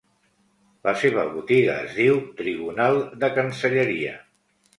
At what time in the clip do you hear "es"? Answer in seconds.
1.89-1.93